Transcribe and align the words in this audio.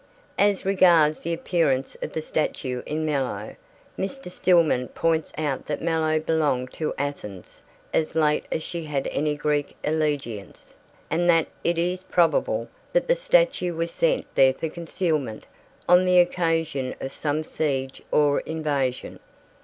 As 0.39 0.65
regards 0.65 1.19
the 1.21 1.31
appearance 1.31 1.95
of 2.01 2.13
the 2.13 2.23
statue 2.23 2.81
in 2.87 3.05
Melos, 3.05 3.53
Mr. 3.99 4.31
Stillman 4.31 4.87
points 4.87 5.31
out 5.37 5.67
that 5.67 5.79
Melos 5.79 6.23
belonged 6.23 6.73
to 6.73 6.95
Athens 6.97 7.61
as 7.93 8.15
late 8.15 8.45
as 8.51 8.63
she 8.63 8.85
had 8.85 9.05
any 9.11 9.35
Greek 9.35 9.75
allegiance, 9.83 10.79
and 11.11 11.29
that 11.29 11.49
it 11.63 11.77
is 11.77 12.01
probable 12.03 12.67
that 12.93 13.07
the 13.07 13.15
statue 13.15 13.75
was 13.75 13.91
sent 13.91 14.25
there 14.33 14.55
for 14.55 14.69
concealment 14.69 15.45
on 15.87 16.03
the 16.05 16.17
occasion 16.17 16.95
of 16.99 17.13
some 17.13 17.43
siege 17.43 18.01
or 18.11 18.39
invasion. 18.39 19.19